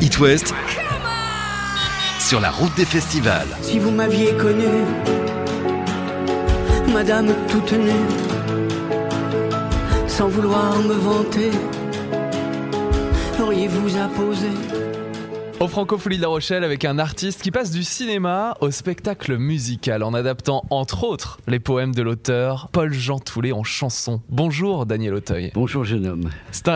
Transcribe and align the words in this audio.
It 0.00 0.18
West 0.20 0.54
sur 2.20 2.40
la 2.40 2.50
route 2.50 2.74
des 2.76 2.84
festivals. 2.84 3.48
Si 3.62 3.78
vous 3.78 3.90
m'aviez 3.90 4.32
connu, 4.34 4.66
Madame 6.92 7.34
toute 7.48 7.72
nue, 7.72 8.06
sans 10.06 10.28
vouloir 10.28 10.78
me 10.78 10.94
vanter, 10.94 11.50
auriez-vous 13.40 13.96
apposé 13.98 14.50
Au 15.60 15.66
Francophonie 15.66 16.18
de 16.18 16.22
La 16.22 16.28
Rochelle 16.28 16.62
avec 16.62 16.84
un 16.84 17.00
artiste 17.00 17.42
qui 17.42 17.50
passe 17.50 17.72
du 17.72 17.82
cinéma 17.82 18.56
au 18.60 18.70
spectacle 18.70 19.36
musical 19.38 20.04
en 20.04 20.14
adaptant 20.14 20.64
entre 20.70 21.02
autres 21.02 21.40
les 21.48 21.58
poèmes 21.58 21.92
de 21.92 22.02
l'auteur 22.02 22.68
Paul-Jean 22.70 23.18
Toulet 23.18 23.50
en 23.50 23.64
chanson. 23.64 24.22
Bonjour 24.28 24.86
Daniel 24.86 25.14
Auteuil. 25.14 25.50
Bonjour 25.54 25.84
jeune 25.84 26.06
homme. 26.06 26.30
C'est 26.52 26.68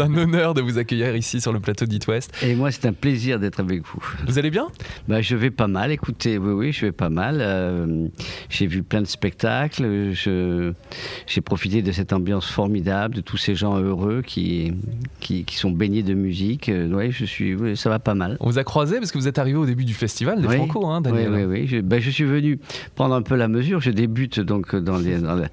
un, 0.00 0.16
honneur 0.16 0.54
de 0.54 0.60
vous 0.60 0.76
accueillir 0.76 1.14
ici 1.14 1.40
sur 1.40 1.52
le 1.52 1.60
plateau 1.60 1.86
d'It 1.86 2.04
West. 2.08 2.32
Et 2.42 2.56
moi 2.56 2.72
c'est 2.72 2.88
un 2.88 2.92
plaisir 2.92 3.38
d'être 3.38 3.60
avec 3.60 3.86
vous. 3.86 4.04
Vous 4.26 4.40
allez 4.40 4.50
bien? 4.50 4.66
Bah, 5.06 5.20
je 5.22 5.36
vais 5.36 5.52
pas 5.52 5.68
mal, 5.68 5.92
écoutez, 5.92 6.36
oui 6.36 6.50
oui 6.50 6.72
je 6.72 6.86
vais 6.86 6.92
pas 6.92 7.10
mal. 7.10 7.38
Euh, 7.40 8.08
j'ai 8.48 8.66
vu 8.66 8.82
plein 8.82 9.02
de 9.02 9.06
spectacles, 9.06 10.10
j'ai 10.14 11.40
profité 11.42 11.80
de 11.80 11.92
cette 11.92 12.12
ambiance 12.12 12.50
formidable, 12.50 13.14
de 13.14 13.20
tous 13.20 13.36
ces 13.36 13.54
gens 13.54 13.78
heureux 13.78 14.22
qui, 14.26 14.72
qui, 15.20 15.44
qui 15.44 15.54
sont 15.54 15.70
baignés 15.70 16.02
de 16.02 16.14
musique. 16.14 16.68
Euh, 16.68 16.90
ouais, 16.92 17.12
je 17.12 17.24
suis, 17.24 17.54
oui, 17.54 17.76
ça 17.76 17.88
va 17.88 18.00
pas 18.00 18.14
mal. 18.14 18.15
On 18.40 18.46
vous 18.50 18.58
a 18.58 18.64
croisé 18.64 18.98
parce 18.98 19.12
que 19.12 19.18
vous 19.18 19.28
êtes 19.28 19.38
arrivé 19.38 19.58
au 19.58 19.66
début 19.66 19.84
du 19.84 19.94
festival 19.94 20.40
des 20.40 20.48
Oui. 20.48 20.56
Franco, 20.56 20.86
hein, 20.86 21.00
Daniel. 21.00 21.30
Oui, 21.32 21.44
oui, 21.44 21.60
oui. 21.62 21.66
Je, 21.66 21.78
ben, 21.80 22.00
je 22.00 22.10
suis 22.10 22.24
venu 22.24 22.58
prendre 22.94 23.14
un 23.14 23.22
peu 23.22 23.34
la 23.36 23.48
mesure. 23.48 23.80
Je 23.80 23.90
débute 23.90 24.40
donc 24.40 24.74
dans 24.74 24.96
les, 24.98 25.18
dans, 25.18 25.34
le- 25.34 25.46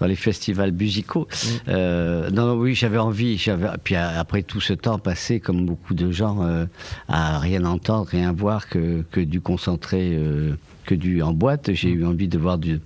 dans 0.00 0.06
les 0.06 0.16
festivals 0.16 0.72
musicaux. 0.72 1.28
Mm. 1.30 1.48
Euh, 1.68 2.30
non, 2.30 2.54
oui, 2.54 2.74
j'avais 2.74 2.98
envie. 2.98 3.36
J'avais, 3.38 3.68
puis 3.82 3.94
après 3.96 4.42
tout 4.42 4.60
ce 4.60 4.72
temps 4.72 4.98
passé, 4.98 5.40
comme 5.40 5.66
beaucoup 5.66 5.94
de 5.94 6.10
gens, 6.10 6.42
euh, 6.42 6.66
à 7.08 7.38
rien 7.38 7.64
entendre, 7.64 8.08
rien 8.10 8.32
voir 8.32 8.68
que, 8.68 9.02
que 9.10 9.20
du 9.20 9.40
concentré, 9.40 10.12
euh, 10.14 10.52
que 10.86 10.94
du 10.94 11.20
en 11.22 11.32
boîte, 11.32 11.72
j'ai 11.74 11.90
eu 11.90 12.04
envie 12.06 12.28
de 12.28 12.38
voir 12.38 12.56
du, 12.58 12.80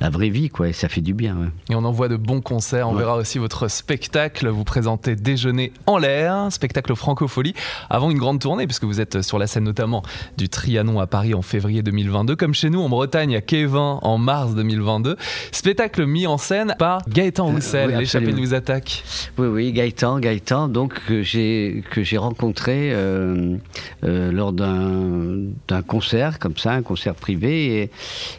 la 0.00 0.08
vraie 0.10 0.28
vie, 0.30 0.48
quoi. 0.48 0.68
Et 0.68 0.72
ça 0.72 0.88
fait 0.88 1.00
du 1.00 1.12
bien. 1.14 1.36
ouais. 1.36 1.48
Et 1.70 1.74
on 1.74 1.84
envoie 1.84 2.08
de 2.08 2.16
bons 2.16 2.40
concerts. 2.40 2.88
On 2.88 2.92
Ouais. 2.92 3.00
verra 3.00 3.16
aussi 3.16 3.38
votre 3.38 3.68
spectacle. 3.68 4.48
Vous 4.48 4.64
présentez 4.64 5.16
Déjeuner 5.16 5.72
en 5.86 5.98
l'air, 5.98 6.46
spectacle 6.50 6.94
francophonie, 6.94 7.54
avant 7.90 8.10
une 8.10 8.18
grande 8.18 8.38
tournée, 8.40 8.66
puisque 8.66 8.84
vous 8.84 9.00
êtes 9.00 9.22
sur 9.22 9.38
la 9.38 9.46
scène 9.46 9.64
notamment 9.64 10.02
du 10.38 10.48
Trianon 10.48 11.00
à 11.00 11.06
Paris 11.06 11.34
en 11.34 11.42
février 11.42 11.82
2022, 11.82 12.36
comme 12.36 12.54
chez 12.54 12.70
nous 12.70 12.80
en 12.80 12.88
Bretagne 12.88 13.34
à 13.36 13.40
Kévin 13.40 13.98
en 14.02 14.18
mars 14.18 14.54
2022. 14.54 15.16
Spectacle 15.52 16.06
mis 16.06 16.26
en 16.26 16.38
scène 16.38 16.74
par 16.78 17.02
Gaëtan 17.08 17.46
Roussel, 17.46 17.90
oui, 17.90 17.98
l'échappée 17.98 18.32
nous 18.32 18.54
attaque. 18.54 19.02
Oui, 19.38 19.48
oui, 19.48 19.72
Gaëtan, 19.72 20.20
Gaëtan, 20.20 20.68
donc 20.68 20.94
que 21.06 21.22
j'ai 21.22 21.82
rencontré 22.18 22.90
euh, 22.92 23.56
euh, 24.04 24.30
lors 24.30 24.52
d'un 24.52 25.82
concert 25.86 26.38
comme 26.38 26.56
ça, 26.56 26.72
un 26.72 26.82
concert 26.82 27.14
privé, 27.14 27.39
et, 27.48 27.90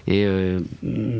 et 0.07 0.25
euh, 0.25 0.59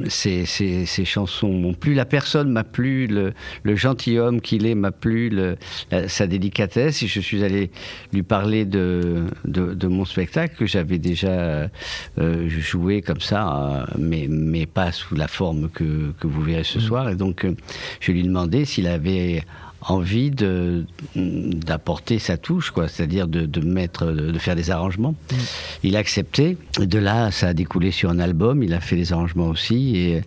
ces, 0.08 0.46
ces, 0.46 0.86
ces 0.86 1.06
chansons 1.06 1.50
m'ont 1.52 1.74
plu. 1.74 1.94
La 1.94 2.06
personne 2.06 2.52
m'a 2.52 2.64
plu, 2.64 3.08
le, 3.08 3.34
le 3.64 3.76
gentilhomme 3.76 4.42
qu'il 4.42 4.66
est 4.66 4.76
m'a 4.76 4.92
plu, 4.92 5.30
le- 5.30 5.58
la- 5.92 6.08
sa 6.08 6.28
délicatesse. 6.28 7.04
Et 7.04 7.08
je 7.08 7.20
suis 7.20 7.44
allé 7.44 7.72
lui 8.14 8.24
parler 8.24 8.66
de 8.66 9.26
de, 9.46 9.74
de 9.74 9.88
mon 9.88 10.06
spectacle 10.06 10.56
que 10.58 10.66
j'avais 10.66 10.98
déjà 11.00 11.70
euh, 12.18 12.50
joué 12.50 13.02
comme 13.02 13.22
ça, 13.22 13.88
mais 13.98 14.28
mais 14.30 14.66
pas 14.66 14.92
sous 14.92 15.16
la 15.16 15.28
forme 15.28 15.70
que 15.70 16.12
que 16.20 16.28
vous 16.28 16.42
verrez 16.42 16.64
ce 16.64 16.80
soir. 16.80 17.10
Et 17.10 17.16
donc 17.16 17.46
euh, 17.46 17.56
je 18.00 18.12
lui 18.12 18.22
ai 18.22 18.24
demandé 18.24 18.66
s'il 18.66 18.88
avait 18.88 19.44
envie 19.82 20.32
de 20.32 20.86
d'apporter 21.16 22.20
sa 22.20 22.38
touche 22.38 22.72
quoi. 22.72 22.88
C'est-à-dire 22.88 23.28
de, 23.28 23.46
de 23.46 23.62
mettre 23.62 24.06
de, 24.06 24.32
de 24.32 24.40
faire 24.40 24.56
des 24.56 24.72
arrangements. 24.72 25.16
Il 25.84 25.96
a 25.96 26.00
accepté. 26.00 26.58
De 26.80 27.00
là 27.00 27.32
ça 27.32 27.50
a 27.50 27.54
découlé 27.54 27.92
sur 27.92 28.10
un 28.10 28.20
album. 28.20 28.64
Il 28.64 28.74
a 28.74 28.80
fait 28.80 28.96
des 28.96 29.12
arrangements 29.14 29.48
aussi. 29.48 29.98
Et 29.98 30.22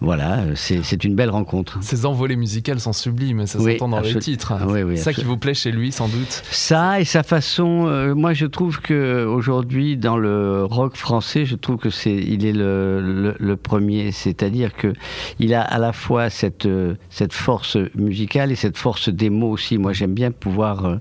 voilà 0.00 0.44
c'est 0.54 0.82
c'est 0.84 1.04
une 1.04 1.14
belle 1.14 1.30
rencontre 1.30 1.78
Ces 1.82 2.06
envolées 2.06 2.36
musicales 2.36 2.80
sont 2.80 2.92
sublimes, 2.92 3.46
ça 3.46 3.58
Oui, 3.58 3.72
s'entend 3.72 3.88
dans 3.88 4.00
les 4.00 4.14
titres. 4.18 4.52
Ah 4.52 4.66
oui, 4.66 4.96
ça 4.96 5.12
qui 5.12 5.24
vous 5.24 5.36
plaît 5.36 5.54
chez 5.54 5.72
lui, 5.72 5.90
sans 5.92 6.08
doute. 6.08 6.42
Ça 6.50 7.00
et 7.00 7.04
sa 7.04 7.22
façon, 7.22 7.86
euh, 7.86 8.14
moi 8.14 8.32
je 8.34 8.46
trouve 8.46 8.80
que 8.80 9.24
aujourd'hui 9.24 9.96
dans 9.96 10.16
le 10.16 10.64
rock 10.64 10.96
français, 10.96 11.44
je 11.46 11.56
trouve 11.56 11.76
que 11.78 11.90
c'est, 11.90 12.14
il 12.14 12.44
est 12.46 12.52
le, 12.52 13.00
le, 13.00 13.34
le 13.38 13.56
premier, 13.56 14.12
c'est-à-dire 14.12 14.74
que 14.74 14.92
il 15.40 15.52
a 15.54 15.62
à 15.62 15.78
la 15.78 15.92
fois 15.92 16.30
cette 16.30 16.66
euh, 16.66 16.94
cette 17.10 17.32
force 17.32 17.76
musicale 17.94 18.52
et 18.52 18.56
cette 18.56 18.76
force 18.78 19.08
des 19.08 19.30
mots 19.30 19.50
aussi. 19.50 19.78
Moi 19.78 19.92
j'aime 19.92 20.14
bien 20.14 20.30
pouvoir 20.30 20.84
euh, 20.84 20.96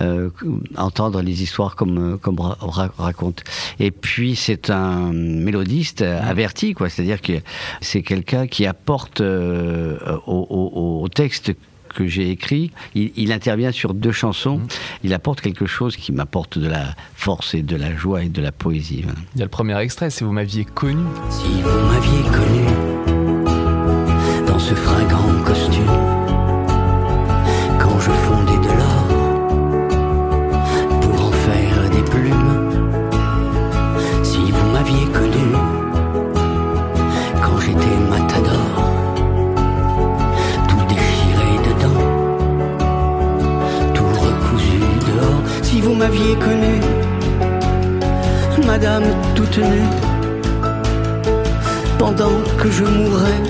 euh, 0.00 0.30
entendre 0.76 1.22
les 1.22 1.42
histoires 1.42 1.76
comme 1.76 2.14
euh, 2.14 2.16
comme 2.16 2.40
ra- 2.40 2.56
ra- 2.60 2.92
raconte. 2.98 3.42
Et 3.78 3.90
puis 3.90 4.34
c'est 4.36 4.70
un 4.70 5.12
mélodiste 5.12 6.02
euh, 6.02 6.20
averti, 6.22 6.74
quoi. 6.74 6.88
C'est-à-dire 6.88 7.20
que 7.20 7.34
c'est 7.80 8.02
quelqu'un 8.02 8.39
qui 8.46 8.66
apporte 8.66 9.20
euh, 9.20 9.96
au, 10.26 10.46
au- 10.50 11.02
au 11.02 11.08
texte 11.08 11.52
que 11.94 12.06
j'ai 12.06 12.30
écrit, 12.30 12.70
il, 12.94 13.10
il 13.16 13.32
intervient 13.32 13.72
sur 13.72 13.94
deux 13.94 14.12
chansons. 14.12 14.60
Il 15.02 15.12
apporte 15.12 15.40
quelque 15.40 15.66
chose 15.66 15.96
qui 15.96 16.12
m'apporte 16.12 16.56
de 16.56 16.68
la 16.68 16.94
force 17.16 17.52
et 17.54 17.62
de 17.62 17.74
la 17.74 17.96
joie 17.96 18.22
et 18.22 18.28
de 18.28 18.40
la 18.40 18.52
poésie. 18.52 19.02
voilà. 19.02 19.18
Il 19.34 19.38
y 19.40 19.42
a 19.42 19.44
le 19.46 19.50
premier 19.50 19.76
extrait, 19.80 20.08
si 20.10 20.22
vous 20.22 20.30
m'aviez 20.32 20.64
connu. 20.64 21.02
Si 21.30 21.48
vous 21.62 21.86
m'aviez 21.88 22.22
connu 22.30 22.64
Madame 48.70 49.02
toute 49.34 49.58
nue 49.58 49.90
pendant 51.98 52.38
que 52.56 52.70
je 52.70 52.84
mourrais 52.84 53.42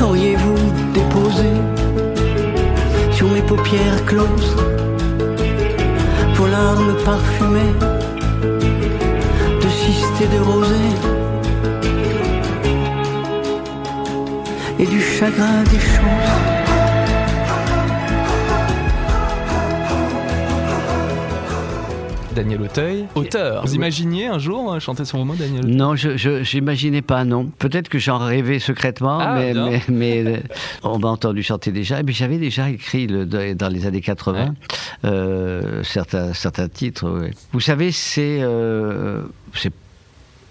Auriez-vous 0.00 0.58
déposé 0.94 1.50
sur 3.10 3.28
mes 3.28 3.42
paupières 3.42 4.04
closes 4.06 4.56
vos 6.34 6.46
larmes 6.46 6.94
parfumées 7.04 7.74
de 9.60 9.68
cystes 9.68 10.20
et 10.20 10.36
de 10.36 10.40
rosée 10.40 10.94
et 14.78 14.86
du 14.86 15.00
chagrin 15.00 15.64
des 15.64 15.80
choses? 15.80 16.57
Daniel 22.38 22.62
Auteuil, 22.62 23.04
auteur. 23.16 23.66
Vous 23.66 23.74
imaginiez 23.74 24.26
un 24.28 24.38
jour 24.38 24.72
euh, 24.72 24.78
chanter 24.78 25.02
vos 25.02 25.24
mots, 25.24 25.34
Daniel 25.34 25.64
Auteuil? 25.64 25.74
Non, 25.74 25.96
je 25.96 26.16
j'imaginais 26.44 27.02
pas, 27.02 27.24
non. 27.24 27.46
Peut-être 27.58 27.88
que 27.88 27.98
j'en 27.98 28.18
rêvais 28.18 28.60
secrètement, 28.60 29.18
Ah, 29.18 29.34
mais, 29.34 29.52
bien. 29.54 29.70
mais, 29.70 29.82
mais, 29.88 30.24
euh, 30.26 30.36
on 30.84 31.00
m'a 31.00 31.08
entendu 31.08 31.42
chanter 31.42 31.72
déjà. 31.72 32.00
Mais 32.04 32.12
j'avais 32.12 32.38
déjà 32.38 32.70
écrit 32.70 33.08
le- 33.08 33.26
dans 33.26 33.68
les 33.68 33.86
années 33.86 34.00
80 34.00 34.44
Ouais. 34.44 34.50
euh, 35.04 35.82
certains, 35.82 36.32
certains 36.32 36.68
titres. 36.68 37.10
ouais. 37.10 37.32
Vous 37.52 37.58
savez, 37.60 37.90
c'est 37.90 38.38
euh, 38.40 39.22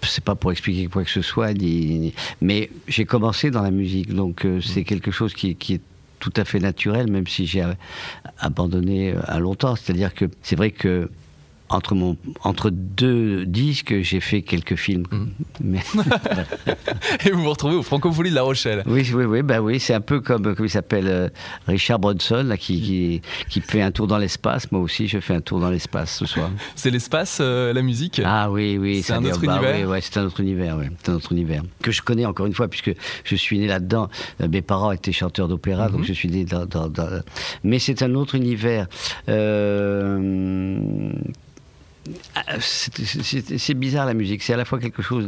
c'est 0.02 0.22
pas 0.22 0.34
pour 0.34 0.52
expliquer 0.52 0.86
quoi 0.88 1.04
que 1.04 1.10
ce 1.10 1.22
soit, 1.22 1.54
ni- 1.54 1.98
ni- 1.98 2.14
mais 2.42 2.68
j'ai 2.86 3.06
commencé 3.06 3.50
dans 3.50 3.62
la 3.62 3.70
musique, 3.70 4.14
donc 4.14 4.44
euh, 4.44 4.60
c'est 4.60 4.84
quelque 4.84 5.10
chose 5.10 5.32
qui, 5.32 5.54
qui 5.56 5.74
est 5.74 5.80
tout 6.20 6.32
à 6.36 6.44
fait 6.44 6.58
naturel, 6.60 7.10
même 7.10 7.26
si 7.26 7.46
j'ai 7.46 7.64
abandonné 8.38 9.14
à 9.26 9.38
longtemps. 9.40 9.74
C'est-à-dire 9.74 10.12
que 10.14 10.26
c'est 10.42 10.56
vrai 10.56 10.70
que 10.70 11.08
entre, 11.70 11.94
mon, 11.94 12.16
entre 12.44 12.70
deux 12.70 13.44
disques, 13.46 14.00
j'ai 14.02 14.20
fait 14.20 14.42
quelques 14.42 14.76
films. 14.76 15.04
Mais, 15.62 15.80
Et 17.26 17.30
vous 17.30 17.42
vous 17.42 17.50
retrouvez 17.50 17.74
au 17.76 17.82
Francophonie 17.82 18.30
de 18.30 18.34
La 18.34 18.42
Rochelle. 18.42 18.82
oui, 18.86 19.10
oui, 19.14 19.24
oui, 19.24 19.42
bah 19.42 19.60
oui, 19.60 19.78
c'est 19.80 19.94
un 19.94 20.00
peu 20.00 20.20
comme, 20.20 20.54
comme 20.54 20.66
il 20.66 20.70
s'appelle 20.70 21.06
euh, 21.08 21.28
Richard 21.66 21.98
Bronson, 21.98 22.42
là, 22.46 22.56
qui, 22.56 22.80
qui, 22.80 23.22
qui 23.48 23.60
fait 23.60 23.82
un 23.82 23.90
tour 23.90 24.06
dans 24.06 24.18
l'espace. 24.18 24.70
Moi 24.72 24.80
aussi, 24.80 25.08
je 25.08 25.18
fais 25.20 25.34
un 25.34 25.40
tour 25.40 25.60
dans 25.60 25.70
l'espace 25.70 26.16
ce 26.18 26.26
soir. 26.26 26.50
C'est 26.74 26.90
l'espace, 26.90 27.38
euh, 27.40 27.72
la 27.72 27.82
musique 27.82 28.20
Ah 28.24 28.50
oui, 28.50 28.78
oui, 28.78 29.02
C'est 29.02 29.12
un 29.12 29.20
bah 29.20 29.30
univers 29.30 29.74
oui, 29.80 29.84
ouais, 29.84 30.00
c'est 30.00 30.18
un 30.18 30.24
autre 30.24 30.40
univers, 30.40 30.76
ouais, 30.76 30.90
c'est 31.02 31.10
un 31.10 31.14
autre 31.14 31.32
univers 31.32 31.62
que 31.82 31.90
je 31.90 32.02
connais 32.02 32.24
encore 32.26 32.46
une 32.46 32.54
fois 32.54 32.68
puisque 32.68 32.92
je 33.24 33.34
suis 33.36 33.58
né 33.58 33.66
là-dedans. 33.66 34.08
Euh, 34.40 34.48
Mes 34.48 34.62
parents 34.62 34.92
étaient 34.92 35.12
chanteurs 35.12 35.48
d'opéra, 35.48 35.86
Mhm. 35.88 35.92
donc 35.96 36.04
je 36.04 36.12
suis 36.12 36.28
né 36.28 36.44
dans. 36.44 36.66
dans- 36.66 36.88
dans- 36.88 37.22
Mais 37.64 37.78
c'est 37.78 38.02
un 38.02 38.14
autre 38.14 38.34
univers. 38.34 38.86
Euh, 39.28 41.10
c'est 42.60 43.74
bizarre 43.74 44.06
la 44.06 44.14
musique. 44.14 44.42
C'est 44.42 44.54
à 44.54 44.56
la 44.56 44.64
fois 44.64 44.78
quelque 44.78 45.02
chose 45.02 45.26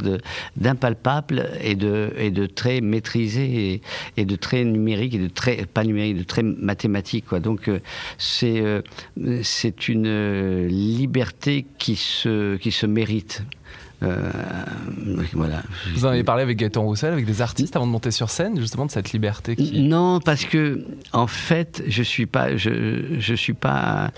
d'impalpable 0.56 1.50
et 1.60 1.74
de, 1.74 2.46
très 2.46 2.80
maîtrisé 2.80 3.82
et, 4.16 4.24
de 4.24 4.36
très 4.36 4.64
numérique 4.64 5.14
et 5.14 5.18
de 5.18 5.28
très 5.28 5.66
pas 5.66 5.84
numérique, 5.84 6.18
de 6.18 6.22
très 6.22 6.42
mathématique. 6.42 7.34
Donc 7.34 7.68
euh, 7.68 7.80
c'est 8.18 8.60
euh, 8.60 8.82
c'est 9.42 9.88
une 9.88 10.66
liberté 10.66 11.66
qui 11.78 11.96
se 11.96 12.56
qui 12.56 12.72
se 12.72 12.86
mérite. 12.86 13.42
Euh, 14.02 14.30
voilà. 15.34 15.62
Vous 15.94 16.06
en 16.06 16.08
avez 16.08 16.24
parlé 16.24 16.42
avec 16.42 16.56
Gaëtan 16.56 16.82
Roussel, 16.82 17.12
avec 17.12 17.26
des 17.26 17.42
artistes 17.42 17.76
avant 17.76 17.86
de 17.86 17.92
monter 17.92 18.10
sur 18.10 18.30
scène, 18.30 18.58
justement 18.58 18.86
de 18.86 18.90
cette 18.90 19.12
liberté 19.12 19.56
qui... 19.56 19.82
Non, 19.82 20.20
parce 20.20 20.44
que 20.44 20.84
en 21.12 21.26
fait, 21.26 21.82
je 21.86 22.02
suis 22.02 22.26
pas, 22.26 22.56
je, 22.56 23.16
je 23.18 23.34
suis 23.34 23.52
pas, 23.52 24.10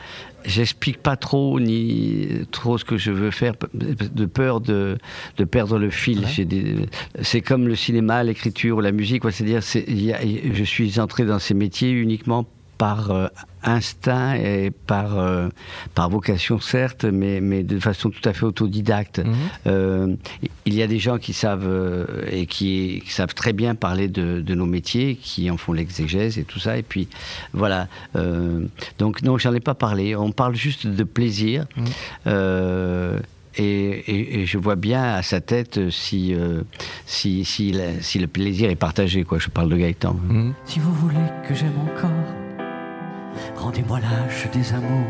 j'explique 0.44 0.98
pas 0.98 1.16
trop 1.16 1.58
ni 1.58 2.28
trop 2.52 2.78
ce 2.78 2.84
que 2.84 2.96
je 2.96 3.10
veux 3.10 3.32
faire 3.32 3.54
de 3.74 4.26
peur 4.26 4.60
de, 4.60 4.98
de 5.36 5.44
perdre 5.44 5.78
le 5.78 5.90
fil. 5.90 6.26
C'est 7.20 7.40
comme 7.40 7.66
le 7.66 7.74
cinéma, 7.74 8.22
l'écriture 8.22 8.80
la 8.80 8.92
musique. 8.92 9.24
C'est-à-dire, 9.30 9.62
je 9.62 10.64
suis 10.64 11.00
entré 11.00 11.24
dans 11.24 11.38
ces 11.38 11.54
métiers 11.54 11.90
uniquement 11.90 12.46
par 12.82 13.12
euh, 13.12 13.28
instinct 13.62 14.34
et 14.34 14.72
par, 14.72 15.16
euh, 15.16 15.48
par 15.94 16.10
vocation, 16.10 16.58
certes, 16.58 17.04
mais, 17.04 17.40
mais 17.40 17.62
de 17.62 17.78
façon 17.78 18.10
tout 18.10 18.28
à 18.28 18.32
fait 18.32 18.42
autodidacte. 18.42 19.20
Mhm. 19.20 19.34
Euh, 19.68 20.16
il 20.66 20.74
y 20.74 20.82
a 20.82 20.88
des 20.88 20.98
gens 20.98 21.18
qui 21.18 21.32
savent 21.32 21.70
et 22.28 22.46
qui, 22.46 23.04
savent 23.06 23.34
très 23.34 23.52
bien 23.52 23.76
parler 23.76 24.08
de, 24.08 24.40
de, 24.40 24.54
nos 24.56 24.66
métiers, 24.66 25.14
qui 25.14 25.48
en 25.48 25.58
font 25.58 25.72
l'exégèse 25.72 26.38
et 26.38 26.42
tout 26.42 26.58
ça. 26.58 26.76
Et 26.76 26.82
puis, 26.82 27.06
voilà. 27.52 27.86
donc, 28.98 29.22
non, 29.22 29.38
j'en 29.38 29.54
ai 29.54 29.60
pas 29.60 29.74
parlé. 29.74 30.16
On 30.16 30.32
parle 30.32 30.56
juste 30.56 30.88
de 30.88 31.04
plaisir. 31.04 31.66
Mhm. 31.76 33.20
Et, 33.58 34.44
je 34.44 34.58
vois 34.58 34.76
bien 34.76 35.04
à 35.04 35.22
sa 35.22 35.40
tête 35.40 35.78
si, 35.90 36.34
si, 37.06 37.44
si, 37.44 37.76
si, 38.00 38.18
le 38.18 38.26
plaisir 38.26 38.70
est 38.70 38.76
partagé. 38.88 39.22
Quoi. 39.22 39.38
Je 39.38 39.50
parle 39.50 39.68
de 39.68 39.76
Gaëtan. 39.76 40.14
Mhm. 40.14 40.54
Si 40.64 40.80
vous 40.80 40.92
voulez 40.94 41.28
que 41.46 41.54
j'aime 41.54 41.78
encore 41.78 42.10
Rendez-moi 43.56 44.00
l'âge 44.00 44.48
des 44.52 44.72
amours, 44.72 45.06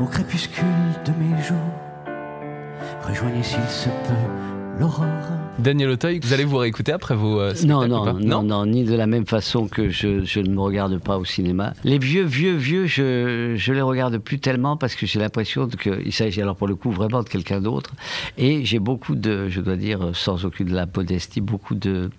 au 0.00 0.06
crépuscule 0.06 0.64
de 1.04 1.12
mes 1.12 1.42
jours. 1.42 1.56
Rejoignez 3.06 3.42
s'il 3.42 3.64
se 3.68 3.88
peut 3.88 4.78
l'aurore. 4.78 5.06
Daniel 5.58 5.88
Auteuil, 5.88 6.20
vous 6.22 6.34
allez 6.34 6.44
vous 6.44 6.58
réécouter 6.58 6.92
après 6.92 7.14
vos 7.14 7.40
euh, 7.40 7.54
non, 7.64 7.88
non, 7.88 8.12
non, 8.12 8.42
non, 8.42 8.66
ni 8.66 8.84
de 8.84 8.94
la 8.94 9.06
même 9.06 9.26
façon 9.26 9.68
que 9.68 9.88
je, 9.88 10.22
je, 10.24 10.40
ne 10.40 10.50
me 10.50 10.60
regarde 10.60 10.98
pas 10.98 11.16
au 11.16 11.24
cinéma. 11.24 11.72
Les 11.82 11.98
vieux, 11.98 12.24
vieux, 12.24 12.54
vieux, 12.56 12.86
je, 12.86 13.54
je 13.56 13.72
les 13.72 13.80
regarde 13.80 14.18
plus 14.18 14.38
tellement 14.38 14.76
parce 14.76 14.94
que 14.94 15.06
j'ai 15.06 15.18
l'impression 15.18 15.66
qu'il 15.68 16.12
s'agit 16.12 16.42
alors 16.42 16.56
pour 16.56 16.68
le 16.68 16.74
coup 16.74 16.90
vraiment 16.90 17.22
de 17.22 17.28
quelqu'un 17.28 17.60
d'autre. 17.60 17.94
Et 18.36 18.66
j'ai 18.66 18.78
beaucoup 18.78 19.14
de, 19.14 19.48
je 19.48 19.62
dois 19.62 19.76
dire, 19.76 20.10
sans 20.12 20.44
aucune 20.44 20.68
de 20.68 20.74
la 20.74 20.86
modestie, 20.94 21.40
beaucoup 21.40 21.74
de 21.74 22.10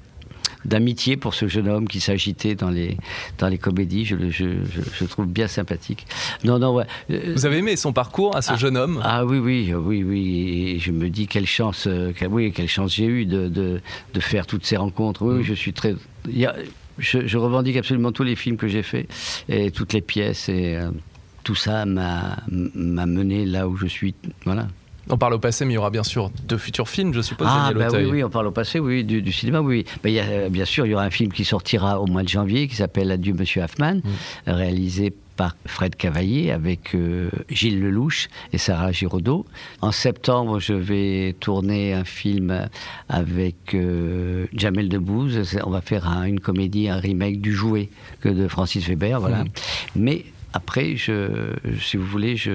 d'amitié 0.68 1.18
pour 1.18 1.34
ce 1.34 1.48
jeune 1.48 1.68
homme 1.68 1.88
qui 1.88 2.00
s'agitait 2.00 2.56
dans 2.56 2.70
les, 2.70 2.98
dans 3.38 3.48
les 3.48 3.58
comédies. 3.58 4.06
Je 4.06 4.16
le 4.16 4.30
je, 4.30 5.06
trouve 5.06 5.26
bien 5.26 5.48
sympathique. 5.48 6.06
Non, 6.44 6.60
non, 6.60 6.76
ouais. 6.76 6.86
Vous 7.10 7.46
avez 7.46 7.58
aimé 7.58 7.76
son 7.76 7.94
parcours 7.94 8.36
à 8.36 8.42
ce 8.42 8.52
ah, 8.54 8.58
jeune 8.58 8.78
homme? 8.78 9.02
Ah 9.04 9.26
oui, 9.26 9.40
oui, 9.40 9.74
oui, 9.74 10.04
oui. 10.04 10.74
Et 10.76 10.80
je 10.80 10.92
me 10.92 11.10
dis 11.10 11.28
quelle 11.28 11.48
chance, 11.48 11.86
euh, 11.88 12.12
oui, 12.30 12.52
quelle 12.52 12.68
chance 12.68 12.94
j'ai 12.94 13.06
eu 13.06 13.26
de, 13.26 13.48
de, 13.48 13.82
de, 14.14 14.20
faire 14.20 14.46
toutes 14.46 14.66
ces 14.66 14.78
rencontres. 14.78 15.24
Oui, 15.24 15.40
mm. 15.40 15.44
je 15.44 15.54
suis 15.54 15.74
très. 15.74 15.96
je, 16.98 17.38
revendique 17.38 17.78
absolument 17.78 18.12
tous 18.12 18.24
les 18.24 18.36
films 18.36 18.58
que 18.58 18.68
j'ai 18.68 18.84
faits 18.84 19.08
et 19.48 19.72
toutes 19.72 19.94
les 19.94 20.02
pièces 20.02 20.50
et 20.50 20.76
euh, 20.76 20.90
tout 21.44 21.56
ça 21.56 21.86
m'a 21.86 22.38
mené 22.46 23.46
là 23.46 23.68
où 23.68 23.78
je 23.78 23.88
suis. 23.88 24.14
Voilà. 24.46 24.68
On 25.10 25.18
parle 25.18 25.34
au 25.34 25.40
passé, 25.40 25.66
mais 25.66 25.74
il 25.74 25.76
y 25.76 25.78
aura 25.78 25.90
bien 25.90 26.04
sûr 26.04 26.32
de 26.48 26.58
futurs 26.58 26.90
films, 26.90 27.14
je 27.14 27.22
suppose. 27.22 27.48
Ah, 27.50 27.72
bah 27.74 27.88
oui, 27.94 28.06
oui, 28.06 28.24
on 28.24 28.30
parle 28.30 28.48
au 28.48 28.52
passé, 28.52 28.80
oui, 28.80 29.04
du, 29.04 29.32
cinéma, 29.32 29.62
oui. 29.62 29.86
Bah, 30.04 30.10
y 30.10 30.20
a, 30.20 30.24
euh, 30.24 30.50
bien 30.50 30.66
sûr, 30.66 30.86
il 30.86 30.92
y 30.92 30.94
aura 30.94 31.04
un 31.04 31.10
film 31.10 31.32
qui 31.32 31.46
sortira 31.46 32.02
au 32.02 32.08
mois 32.08 32.24
de 32.24 32.30
janvier 32.30 32.68
qui 32.68 32.76
s'appelle 32.76 33.12
Adieu, 33.12 33.34
Monsieur 33.34 33.62
Hoffman, 33.62 33.96
mm. 33.96 34.02
réalisé 34.48 35.14
par 35.38 35.56
Fred 35.66 35.96
Cavaillé 35.96 36.52
avec 36.52 36.96
euh, 36.96 37.30
Gilles 37.50 37.80
Lelouch 37.80 38.28
et 38.54 38.58
Sarah 38.58 38.92
Giraudot. 38.92 39.46
En 39.82 39.92
septembre, 39.92 40.60
je 40.60 40.74
vais 40.74 41.36
tourner 41.40 41.94
un 41.94 42.04
film 42.04 42.68
avec 43.08 43.76
euh, 43.76 44.48
Jamel 44.54 44.90
Debbouze. 44.90 45.60
On 45.64 45.70
va 45.70 45.82
faire 45.82 46.08
une 46.26 46.40
comédie, 46.40 46.90
un 46.90 47.00
remake 47.00 47.40
du 47.40 47.54
Jouet 47.54 47.90
que 48.20 48.30
de 48.30 48.48
Francis 48.48 48.88
Weber, 48.88 49.20
voilà. 49.20 49.44
Mm. 49.44 49.48
Mais 49.96 50.26
après, 50.58 50.96
je, 50.96 51.52
si 51.80 51.98
vous 51.98 52.06
voulez, 52.06 52.36
je, 52.36 52.52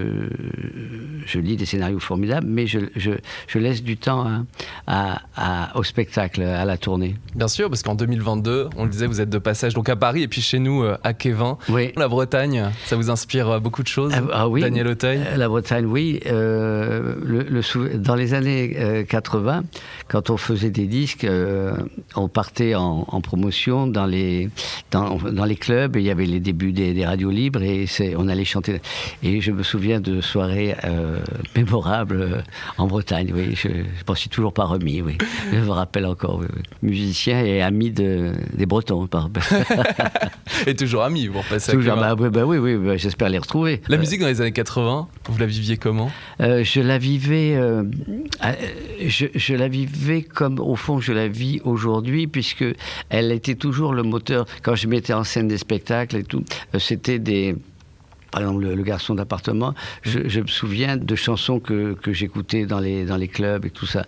je 1.25 1.39
lis 1.39 1.57
des 1.57 1.67
scénarios 1.67 2.01
formidables, 2.01 2.49
mais 2.49 2.67
je, 2.67 2.81
je, 2.97 3.59
laisse 3.59 3.85
du 3.85 3.97
temps 3.97 4.27
hein, 4.27 4.45
à, 4.89 5.71
au 5.77 5.85
spectacle, 5.85 6.43
à 6.43 6.65
la 6.65 6.77
tournée. 6.79 7.15
Bien 7.37 7.47
sûr, 7.47 7.69
parce 7.69 7.85
qu'en 7.85 7.95
2022, 7.95 8.71
on 8.77 8.85
le 8.85 8.91
disait, 8.91 9.07
vous 9.07 9.21
êtes 9.21 9.31
de 9.31 9.39
passage 9.39 9.75
donc 9.75 9.89
à 9.89 9.95
Paris 9.95 10.23
et 10.23 10.29
puis 10.29 10.41
chez 10.41 10.59
nous 10.59 10.83
euh, 10.83 10.97
à 11.05 11.13
Kévin. 11.13 11.59
Oui. 11.69 11.93
La 11.97 12.09
Bretagne, 12.09 12.71
ça 12.87 12.97
vous 12.97 13.09
inspire 13.09 13.49
euh, 13.49 13.61
beaucoup 13.61 13.85
de 13.85 13.89
choses, 13.89 14.13
ah, 14.17 14.23
ah, 14.33 14.49
oui. 14.49 14.63
Daniel 14.63 14.89
Auteuil? 14.89 15.21
Euh, 15.25 15.37
La 15.37 15.49
Bretagne, 15.49 15.87
oui. 15.87 16.19
le, 16.25 17.61
dans 17.99 18.17
les 18.17 18.35
années 18.35 19.05
80, 19.09 19.63
quand 20.09 20.31
on 20.31 20.37
faisait 20.37 20.71
des 20.71 20.87
disques, 20.87 21.27
on 22.17 22.29
partait 22.29 22.75
en, 22.75 23.21
promotion 23.23 23.87
dans 23.87 24.07
les, 24.07 24.51
dans, 24.91 25.19
dans, 25.19 25.45
les 25.45 25.55
clubs, 25.55 25.97
et 25.97 26.01
il 26.01 26.07
y 26.07 26.11
avait 26.11 26.27
les 26.27 26.41
débuts 26.41 26.73
des, 26.73 26.95
des 26.95 27.07
radios 27.07 27.31
libres 27.31 27.63
et 27.63 27.87
on 28.17 28.29
allait 28.29 28.45
chanter. 28.45 28.81
Et 29.23 29.41
je 29.41 29.53
me 29.53 29.63
souviens 29.63 30.01
de 30.01 30.21
soirées 30.21 30.75
euh, 30.85 31.21
mémorables 31.57 32.21
euh, 32.21 32.41
en 32.79 32.87
Bretagne. 32.87 33.33
Oui, 33.35 33.55
je, 33.55 33.69
ne 33.69 33.83
m'en 34.07 34.15
suis 34.15 34.29
toujours 34.29 34.53
pas 34.53 34.65
remis. 34.65 35.03
Oui, 35.03 35.19
je 35.53 35.59
me 35.59 35.71
rappelle 35.71 36.07
encore. 36.07 36.43
Musicien 36.83 37.45
et 37.45 37.63
ami 37.63 37.91
de, 37.91 38.33
des 38.55 38.67
Bretons. 38.67 39.09
et 40.67 40.75
toujours 40.75 41.03
ami, 41.03 41.27
vous 41.27 41.41
repassez 41.41 41.73
toujours, 41.73 41.97
bah, 41.97 42.15
bah, 42.15 42.45
oui, 42.45 42.59
oui, 42.59 42.77
bah, 42.77 42.97
j'espère 42.97 43.29
les 43.29 43.39
retrouver. 43.39 43.81
La 43.89 43.97
musique 43.97 44.21
dans 44.21 44.27
les 44.27 44.41
années 44.41 44.53
80, 44.53 45.09
vous 45.29 45.39
la 45.39 45.47
viviez 45.47 45.77
comment? 45.77 46.11
Euh, 46.41 46.65
Je 46.65 46.81
la 46.81 46.99
vivais, 46.99 47.57
je, 49.01 49.27
je, 49.35 49.55
la 49.55 49.69
vivais 49.69 50.23
comme 50.23 50.59
au 50.61 50.77
fond 50.77 51.01
je 51.01 51.13
la 51.13 51.29
vis 51.29 51.61
aujourd'hui, 51.65 52.27
puisque 52.27 52.65
elle 53.09 53.33
était 53.33 53.55
toujours 53.55 53.93
le 53.93 54.03
moteur. 54.03 54.47
Quand 54.63 54.75
je 54.75 54.87
mettais 54.87 55.13
en 55.13 55.25
scène 55.25 55.49
des 55.49 55.59
spectacles 55.59 56.17
et 56.17 56.25
tout, 56.25 56.45
c'était 56.79 57.19
des 57.19 57.57
par 58.33 58.41
exemple 58.41 58.65
le, 58.65 58.83
garçon 58.83 59.15
d'appartement, 59.15 59.75
je, 60.03 60.41
me 60.41 60.47
souviens 60.47 60.97
de 60.97 61.15
chansons 61.15 61.61
que, 61.61 61.93
que 61.93 62.13
j'écoutais 62.13 62.67
dans 62.67 62.81
les, 62.81 63.05
dans 63.05 63.17
les 63.17 63.29
clubs 63.29 63.65
et 63.65 63.71
tout 63.71 63.87
ça. 63.87 64.07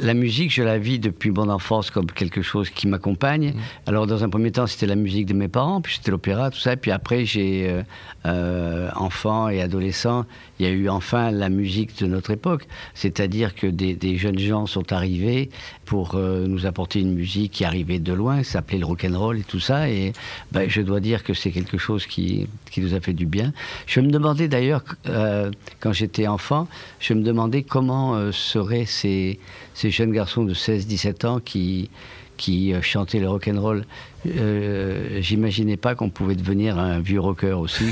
La 0.00 0.12
musique, 0.12 0.52
je 0.52 0.62
la 0.62 0.76
vis 0.76 0.98
depuis 0.98 1.30
mon 1.30 1.48
enfance 1.48 1.90
comme 1.90 2.06
quelque 2.06 2.42
chose 2.42 2.68
qui 2.68 2.88
m'accompagne. 2.88 3.52
Mmh. 3.52 3.60
Alors 3.86 4.06
dans 4.06 4.24
un 4.24 4.28
premier 4.28 4.50
temps, 4.50 4.66
c'était 4.66 4.86
la 4.86 4.96
musique 4.96 5.26
de 5.26 5.34
mes 5.34 5.48
parents, 5.48 5.80
puis 5.80 5.94
c'était 5.96 6.10
l'opéra, 6.10 6.50
tout 6.50 6.58
ça. 6.58 6.72
Et 6.72 6.76
puis 6.76 6.90
après, 6.90 7.24
j'ai, 7.24 7.70
euh, 7.70 7.82
euh, 8.26 8.90
enfant 8.96 9.48
et 9.48 9.62
adolescent, 9.62 10.26
il 10.58 10.66
y 10.66 10.68
a 10.68 10.72
eu 10.72 10.90
enfin 10.90 11.30
la 11.30 11.48
musique 11.48 11.98
de 12.02 12.06
notre 12.06 12.30
époque. 12.32 12.66
C'est-à-dire 12.92 13.54
que 13.54 13.66
des, 13.66 13.94
des, 13.94 14.18
jeunes 14.18 14.38
gens 14.38 14.66
sont 14.66 14.92
arrivés 14.92 15.48
pour 15.90 16.14
euh, 16.14 16.46
nous 16.46 16.66
apporter 16.66 17.00
une 17.00 17.14
musique 17.14 17.50
qui 17.50 17.64
arrivait 17.64 17.98
de 17.98 18.12
loin, 18.12 18.44
qui 18.44 18.50
s'appelait 18.50 18.78
le 18.78 18.86
rock'n'roll 18.86 19.40
et 19.40 19.42
tout 19.42 19.58
ça. 19.58 19.90
Et 19.90 20.12
ben, 20.52 20.70
je 20.70 20.82
dois 20.82 21.00
dire 21.00 21.24
que 21.24 21.34
c'est 21.34 21.50
quelque 21.50 21.78
chose 21.78 22.06
qui, 22.06 22.46
qui 22.70 22.80
nous 22.80 22.94
a 22.94 23.00
fait 23.00 23.12
du 23.12 23.26
bien. 23.26 23.52
Je 23.88 23.98
me 23.98 24.08
demandais 24.08 24.46
d'ailleurs, 24.46 24.84
euh, 25.08 25.50
quand 25.80 25.92
j'étais 25.92 26.28
enfant, 26.28 26.68
je 27.00 27.12
me 27.12 27.22
demandais 27.22 27.64
comment 27.64 28.14
euh, 28.14 28.30
seraient 28.30 28.86
ces, 28.86 29.40
ces, 29.74 29.90
jeunes 29.90 30.12
garçons 30.12 30.44
de 30.44 30.54
16-17 30.54 31.26
ans 31.26 31.40
qui, 31.40 31.90
qui 32.36 32.72
chantaient 32.82 33.18
le 33.18 33.28
rock'n'roll. 33.28 33.84
Euh, 34.26 35.18
J'imaginais 35.20 35.76
pas 35.76 35.94
qu'on 35.94 36.10
pouvait 36.10 36.34
devenir 36.34 36.78
un 36.78 37.00
vieux 37.00 37.20
rocker 37.20 37.52
aussi. 37.52 37.86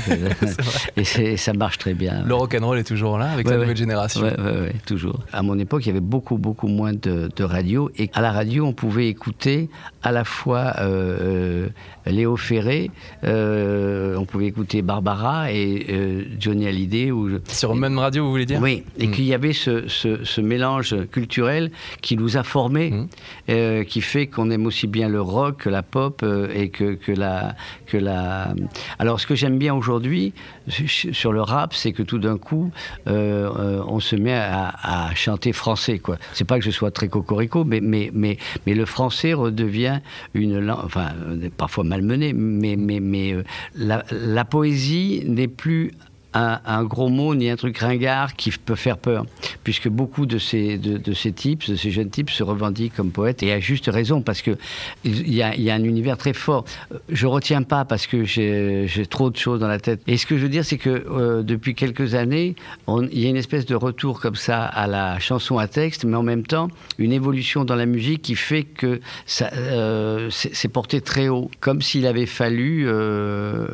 et 0.97 1.37
ça 1.37 1.53
marche 1.53 1.77
très 1.77 1.93
bien. 1.93 2.23
Le 2.25 2.35
rock'n'roll 2.35 2.77
est 2.77 2.83
toujours 2.83 3.17
là 3.17 3.31
avec 3.31 3.47
la 3.47 3.57
nouvelle 3.57 3.77
génération. 3.77 4.21
Oui, 4.21 4.69
toujours. 4.85 5.19
À 5.33 5.41
mon 5.41 5.57
époque, 5.57 5.85
il 5.85 5.87
y 5.87 5.91
avait 5.91 5.99
beaucoup, 5.99 6.37
beaucoup 6.37 6.67
moins 6.67 6.93
de, 6.93 7.29
de 7.35 7.43
radio. 7.43 7.89
Et 7.97 8.09
à 8.13 8.21
la 8.21 8.31
radio, 8.31 8.65
on 8.65 8.73
pouvait 8.73 9.07
écouter 9.07 9.69
à 10.03 10.11
la 10.11 10.23
fois 10.23 10.73
euh, 10.79 11.67
Léo 12.05 12.37
Ferré, 12.37 12.91
euh, 13.23 14.15
on 14.17 14.25
pouvait 14.25 14.45
écouter 14.45 14.81
Barbara 14.81 15.51
et 15.51 15.85
euh, 15.89 16.23
Johnny 16.39 16.67
Hallyday. 16.67 17.11
Ou... 17.11 17.39
Sur 17.47 17.75
même 17.75 17.97
radio, 17.97 18.23
vous 18.23 18.31
voulez 18.31 18.45
dire? 18.45 18.61
Oui, 18.61 18.83
et 18.97 19.07
mm. 19.07 19.11
qu'il 19.11 19.25
y 19.25 19.33
avait 19.33 19.53
ce, 19.53 19.87
ce, 19.87 20.41
mélange 20.41 20.95
culturel 21.11 21.71
qui 22.01 22.15
nous 22.15 22.37
a 22.37 22.43
formés, 22.43 23.07
mm. 23.47 23.85
qui 23.85 24.01
fait 24.01 24.27
qu'on 24.27 24.49
aime 24.51 24.65
aussi 24.65 24.87
bien 24.87 25.09
le 25.09 25.21
rock 25.21 25.57
que 25.63 25.69
la 25.69 25.83
pop 25.83 26.18
et 26.23 26.69
que, 26.69 26.95
que, 26.95 27.11
la, 27.11 27.55
que 27.85 27.97
la... 27.97 28.53
Alors 28.99 29.19
ce 29.19 29.27
que 29.27 29.35
j'aime 29.35 29.57
bien 29.57 29.73
aujourd'hui 29.73 30.33
sur 30.67 31.31
le 31.31 31.41
rap, 31.41 31.73
c'est 31.73 31.91
que 31.91 32.03
tout 32.03 32.19
d'un 32.19 32.37
coup, 32.37 32.71
on 33.05 33.99
se 33.99 34.15
met 34.15 34.35
à, 34.35 35.09
chanter 35.15 35.53
français. 35.53 35.99
quoi. 35.99 36.17
C'est 36.33 36.45
pas 36.45 36.59
que 36.59 36.65
je 36.65 36.71
sois 36.71 36.91
très 36.91 37.07
cocorico, 37.07 37.63
mais, 37.63 37.81
mais, 37.81 38.11
mais, 38.13 38.37
mais 38.65 38.73
le 38.73 38.85
français 38.85 39.33
redevient 39.33 39.99
une 40.33 40.59
langue, 40.59 40.79
enfin 40.83 41.09
parfois 41.57 41.83
malmenée, 41.83 42.33
mais, 42.33 42.75
mais, 42.75 42.99
mais 42.99 43.33
euh, 43.33 43.43
la, 43.75 44.45
poésie 44.45 45.23
n'est 45.27 45.47
plus 45.47 45.91
un, 46.33 46.83
gros 46.83 47.09
mot 47.09 47.35
ni 47.35 47.49
un 47.49 47.55
truc 47.55 47.77
ringard 47.77 48.35
qui 48.35 48.51
peut 48.51 48.75
faire 48.75 48.97
peur, 48.97 49.25
puisque 49.63 49.89
beaucoup 49.89 50.25
de 50.25 50.37
ces, 50.37 50.77
de, 50.77 51.13
ces 51.13 51.31
types, 51.31 51.69
de 51.69 51.75
ces 51.75 51.91
jeunes 51.91 52.09
types, 52.09 52.29
se 52.29 52.43
revendiquent 52.43 52.95
comme 52.95 53.11
poètes, 53.11 53.43
et 53.43 53.51
à 53.51 53.59
juste 53.59 53.89
raison, 53.91 54.21
parce 54.21 54.41
qu'il 54.41 54.57
y 55.03 55.41
a, 55.41 55.55
y 55.55 55.69
a 55.69 55.73
un 55.73 55.83
univers 55.83 56.17
très 56.17 56.33
fort. 56.33 56.65
Je 57.09 57.27
retiens 57.27 57.63
pas 57.63 57.85
parce 57.85 58.07
que 58.07 58.23
j'ai 58.25 59.05
trop 59.09 59.29
de 59.29 59.37
choses 59.37 59.59
dans 59.59 59.67
la 59.67 59.79
tête. 59.79 60.01
Et 60.07 60.17
ce 60.17 60.25
que 60.25 60.37
je 60.37 60.43
veux 60.43 60.49
dire, 60.49 60.65
c'est 60.65 60.77
que 60.77 60.89
euh, 60.89 61.43
depuis 61.43 61.75
quelques 61.75 62.13
années, 62.15 62.55
il 62.87 63.19
y 63.19 63.25
a 63.25 63.29
une 63.29 63.35
espèce 63.37 63.65
de 63.65 63.75
retour 63.75 64.19
comme 64.19 64.35
ça 64.35 64.65
à 64.65 64.87
la 64.87 65.19
chanson 65.19 65.57
à 65.57 65.67
texte, 65.67 66.05
mais 66.05 66.17
en 66.17 66.23
même 66.23 66.45
temps, 66.45 66.69
une 66.97 67.11
évolution 67.11 67.65
dans 67.65 67.75
la 67.75 67.85
musique 67.85 68.21
qui 68.21 68.35
fait 68.35 68.63
que 68.63 68.99
euh, 69.41 70.29
c'est 70.29 70.67
porté 70.67 71.01
très 71.01 71.27
haut, 71.27 71.49
comme 71.59 71.81
s'il 71.81 72.05
avait 72.05 72.25
fallu 72.25 72.85
euh, 72.87 73.67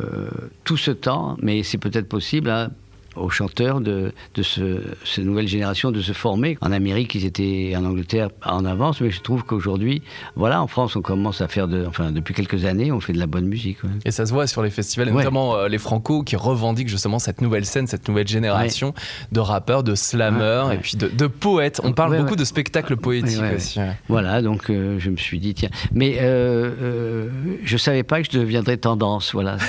tout 0.63 0.77
ce 0.77 0.91
temps, 0.91 1.37
mais 1.41 1.63
c'est 1.63 1.77
peut-être 1.77 2.07
possible, 2.07 2.44
hein, 2.49 2.69
aux 3.15 3.29
chanteurs 3.29 3.81
de, 3.81 4.13
de 4.33 4.43
ce, 4.43 4.81
cette 5.03 5.25
nouvelle 5.25 5.47
génération 5.47 5.91
de 5.91 6.01
se 6.01 6.11
former. 6.11 6.57
En 6.61 6.71
Amérique, 6.71 7.15
ils 7.15 7.25
étaient 7.25 7.73
en 7.75 7.85
Angleterre 7.85 8.29
en 8.43 8.65
avance, 8.65 9.01
mais 9.01 9.11
je 9.11 9.21
trouve 9.21 9.43
qu'aujourd'hui, 9.43 10.01
voilà, 10.35 10.61
en 10.61 10.67
France, 10.67 10.95
on 10.95 11.01
commence 11.01 11.41
à 11.41 11.47
faire 11.47 11.67
de, 11.67 11.85
enfin, 11.85 12.11
depuis 12.11 12.33
quelques 12.33 12.65
années, 12.65 12.91
on 12.91 12.99
fait 12.99 13.13
de 13.13 13.19
la 13.19 13.27
bonne 13.27 13.45
musique. 13.45 13.77
Et 14.03 14.11
ça 14.11 14.25
se 14.25 14.33
voit 14.33 14.47
sur 14.47 14.63
les 14.63 14.69
festivals, 14.69 15.09
notamment 15.09 15.55
euh, 15.55 15.67
les 15.67 15.77
Franco, 15.77 16.23
qui 16.23 16.35
revendiquent 16.35 16.89
justement 16.89 17.19
cette 17.19 17.41
nouvelle 17.41 17.65
scène, 17.65 17.87
cette 17.87 18.07
nouvelle 18.07 18.27
génération 18.27 18.93
de 19.31 19.39
rappeurs, 19.39 19.83
de 19.83 19.95
slammers 19.95 20.71
et 20.73 20.77
puis 20.77 20.97
de, 20.97 21.27
poètes. 21.27 21.81
On 21.83 21.93
parle 21.93 22.17
beaucoup 22.17 22.35
de 22.35 22.45
spectacles 22.45 22.97
poétiques 22.97 23.41
aussi. 23.55 23.79
Voilà, 24.07 24.41
donc 24.41 24.69
euh, 24.69 24.97
je 24.99 25.09
me 25.09 25.17
suis 25.17 25.39
dit, 25.39 25.53
tiens, 25.53 25.69
mais 25.91 26.17
euh, 26.19 26.71
euh, 26.81 27.29
je 27.63 27.77
savais 27.77 28.03
pas 28.03 28.21
que 28.21 28.31
je 28.31 28.37
deviendrais 28.37 28.77
tendance, 28.77 29.33
voilà. 29.33 29.57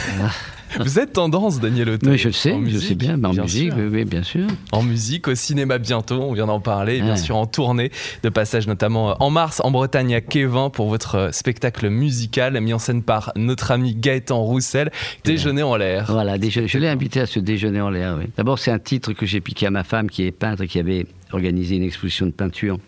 Vous 0.81 0.99
êtes 0.99 1.13
tendance, 1.13 1.61
Daniel 1.61 1.91
Auteuil. 1.91 2.13
Oui, 2.13 2.19
je 2.19 2.31
sais, 2.31 2.57
je 2.67 2.79
sais 2.79 2.95
bien, 2.95 3.17
mais 3.17 3.29
en 3.29 3.35
musique, 3.35 3.73
oui, 3.77 4.05
bien 4.05 4.23
sûr. 4.23 4.47
En 4.73 4.83
musique, 4.83 5.29
au 5.29 5.35
cinéma 5.35 5.79
bientôt, 5.79 6.21
on 6.23 6.33
vient 6.33 6.47
d'en 6.47 6.61
parler, 6.61 7.01
bien 7.01 7.17
sûr 7.17 7.37
en 7.37 7.47
tournée, 7.47 7.91
de 8.23 8.29
passage 8.29 8.67
notamment 8.67 9.11
euh, 9.11 9.15
en 9.21 9.31
mars 9.31 9.61
en 9.65 9.71
Bretagne 9.71 10.15
à 10.15 10.21
Kévin 10.21 10.71
pour 10.71 10.89
votre 10.89 11.15
euh, 11.17 11.33
spectacle 11.33 11.89
musical 11.89 12.61
mis 12.61 12.73
en 12.73 12.79
scène 12.79 13.03
par 13.03 13.33
notre 13.37 13.71
ami 13.71 13.95
Gaëtan 13.95 14.41
Roussel, 14.41 14.91
Déjeuner 15.25 15.63
en 15.63 15.77
l'air. 15.77 16.07
Voilà, 16.09 16.37
je 16.41 16.79
l'ai 16.79 16.89
invité 16.89 17.21
à 17.21 17.27
ce 17.27 17.41
Déjeuner 17.41 17.81
en 17.81 17.91
l'air. 17.91 18.17
Oui. 18.19 18.27
D'abord, 18.37 18.59
c'est 18.59 18.71
un 18.71 18.79
titre 18.79 19.13
que 19.13 19.27
j'ai 19.27 19.41
piqué 19.41 19.67
à 19.67 19.71
ma 19.71 19.85
femme 19.85 20.11
qui 20.11 20.25
est 20.25 20.33
peintre 20.33 20.63
et 20.63 20.69
qui 20.69 20.79
avait 20.79 21.07
organisé 21.33 21.77
une 21.77 21.83
exposition 21.83 22.27
de 22.27 22.33
peinture 22.33 22.79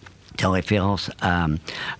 en 0.45 0.51
référence 0.51 1.11
à, 1.21 1.47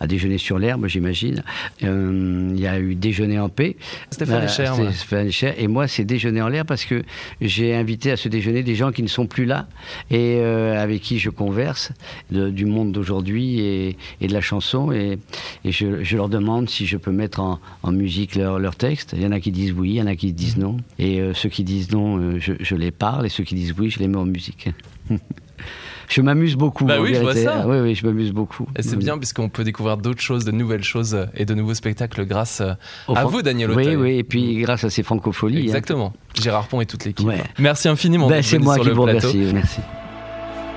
à 0.01 0.07
Déjeuner 0.07 0.39
sur 0.39 0.59
l'herbe, 0.59 0.87
j'imagine. 0.87 1.43
Euh, 1.83 2.53
il 2.55 2.61
y 2.61 2.67
a 2.67 2.79
eu 2.79 2.95
Déjeuner 2.95 3.39
en 3.39 3.49
paix. 3.49 3.77
Stéphane 4.11 4.45
euh, 4.45 4.93
Stéphane 4.93 5.55
Et 5.57 5.69
moi, 5.69 5.89
c'est 5.89 6.05
Déjeuner 6.05 6.43
en 6.43 6.49
l'air 6.49 6.65
parce 6.65 6.85
que 6.85 7.03
j'ai 7.41 7.75
invité 7.75 8.11
à 8.11 8.17
ce 8.17 8.29
déjeuner 8.29 8.63
des 8.63 8.75
gens 8.75 8.93
qui 8.93 9.03
ne 9.03 9.09
sont 9.09 9.27
plus 9.27 9.45
là 9.45 9.69
et 10.11 10.39
euh, 10.39 10.83
avec 10.83 11.03
qui 11.03 11.19
je 11.19 11.31
converse 11.31 11.93
du 12.31 12.65
monde 12.65 12.93
d'aujourd'hui 12.93 13.61
et, 13.61 13.97
et, 14.21 14.29
de 14.29 14.33
la 14.33 14.41
chanson. 14.41 14.93
Et, 14.93 15.19
et 15.65 15.73
je, 15.73 16.03
je, 16.05 16.17
leur 16.17 16.29
demande 16.29 16.69
si 16.69 16.87
je 16.87 16.97
peux 16.97 17.13
mettre 17.13 17.41
en, 17.41 17.61
en 17.83 17.93
musique 17.93 18.35
leurs 18.35 18.59
leur 18.59 18.77
textes. 18.77 19.15
Il 19.17 19.23
y 19.23 19.27
en 19.27 19.33
a 19.33 19.41
qui 19.41 19.53
disent 19.53 19.73
oui, 19.73 19.91
il 19.91 19.97
y 19.97 20.03
en 20.03 20.07
a 20.07 20.17
qui 20.17 20.33
disent 20.33 20.57
non. 20.57 20.79
Et 20.99 21.21
ceux 21.35 21.49
qui 21.49 21.65
disent 21.65 21.91
non, 21.93 22.39
je, 22.39 22.55
je 22.61 22.75
les 22.75 22.91
parle. 22.91 23.27
Et 23.27 23.29
ceux 23.29 23.45
qui 23.45 23.55
disent 23.55 23.75
oui, 23.79 23.91
je 23.91 23.99
les 23.99 24.09
mets 24.09 24.17
en 24.19 24.27
musique. 24.27 24.71
je 26.09 26.23
m'amuse 26.23 26.57
beaucoup. 26.57 26.85
Bah 26.85 26.97
oui, 27.01 27.15
je 27.15 27.21
vois 27.21 27.35
ça. 27.35 27.65
Oui, 27.67 27.79
oui, 27.81 27.95
je 27.95 28.07
m'amuse 28.07 28.33
beaucoup. 28.33 28.67
Et 28.77 28.83
c'est 28.83 28.97
bien 28.97 29.19
puisqu'on 29.19 29.49
peut 29.49 29.65
découvrir 29.65 29.97
d'autres 29.99 30.23
choses, 30.23 30.45
de 30.45 30.53
nouvelles 30.53 30.85
choses 30.85 31.27
et 31.35 31.45
de 31.45 31.55
nouveaux 31.55 31.75
spectacles 31.75 32.25
grâce 32.27 32.61
euh, 32.61 32.73
à 33.15 33.25
vous, 33.25 33.43
Daniel 33.43 33.71
Auteuil. 33.71 33.97
Oui, 33.97 33.97
oui, 33.97 34.19
et 34.19 34.25
puis 34.25 34.57
grâce 34.59 34.85
à 34.85 34.91
ces 34.91 35.03
francopholies. 35.03 35.59
Hein. 35.59 35.65
Exactement. 35.65 36.13
Gérard 36.41 36.69
Pont 36.69 36.81
et 36.81 36.87
toute 36.87 37.05
l'équipe. 37.05 37.29
Merci 37.59 37.89
infiniment. 37.89 38.29
Ben, 38.29 38.43
c'est 38.43 38.59
moi 38.59 38.79
qui 38.79 38.91
vous 38.91 39.03
remercie. 39.03 39.51
Merci. 39.53 39.81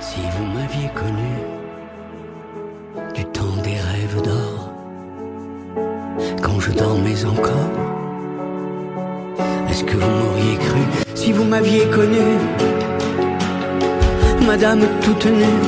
Si 0.00 0.20
vous 0.36 0.46
m'aviez 0.46 0.88
connu 0.94 1.32
du 3.14 3.24
temps 3.26 3.56
des 3.62 3.70
rêves 3.70 4.22
d'or, 4.22 4.72
quand 6.42 6.60
je 6.60 6.72
dormais 6.72 7.24
encore, 7.24 7.70
est-ce 9.70 9.84
que 9.84 9.96
vous 9.96 10.10
m'auriez 10.10 10.56
cru? 10.56 10.80
Si 11.14 11.32
vous 11.32 11.44
m'aviez 11.44 11.86
connu? 11.86 12.18
Madame 14.46 14.80
toute 15.02 15.26
nue, 15.26 15.60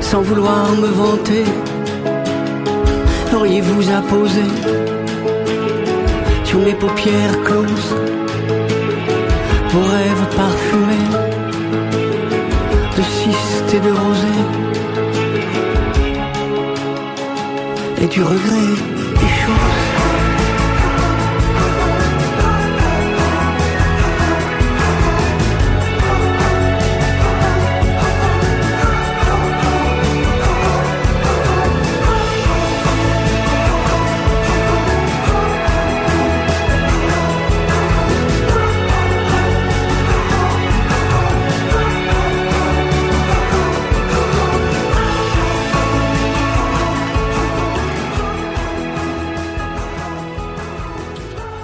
sans 0.00 0.22
vouloir 0.22 0.70
me 0.72 0.88
vanter, 0.88 1.44
auriez-vous 3.34 3.90
apposé 3.90 4.42
sur 6.44 6.58
mes 6.60 6.74
paupières 6.74 7.42
closes 7.44 7.94
vos 9.70 9.80
rêves 9.80 10.26
parfumés 10.36 11.10
de 12.96 13.02
cystes 13.02 13.74
et 13.74 13.80
de 13.80 13.90
rosée 13.90 14.42
et 18.02 18.06
du 18.06 18.22
regret 18.22 19.01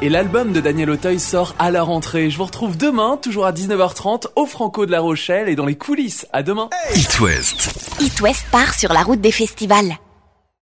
Et 0.08 0.10
l'album 0.10 0.52
de 0.52 0.60
Daniel 0.62 0.88
Auteuil 0.88 1.20
sort 1.20 1.54
à 1.58 1.70
la 1.70 1.82
rentrée. 1.82 2.30
Je 2.30 2.38
vous 2.38 2.46
retrouve 2.46 2.78
demain, 2.78 3.18
toujours 3.20 3.44
à 3.44 3.52
19h30, 3.52 4.28
au 4.36 4.46
Franco 4.46 4.86
de 4.86 4.90
la 4.90 5.00
Rochelle 5.00 5.50
et 5.50 5.54
dans 5.54 5.66
les 5.66 5.76
coulisses. 5.76 6.26
À 6.32 6.42
demain. 6.42 6.70
It 6.94 7.20
West. 7.20 7.68
It 8.00 8.18
West 8.22 8.46
part 8.50 8.72
sur 8.72 8.94
la 8.94 9.02
route 9.02 9.20
des 9.20 9.32
festivals. 9.32 9.98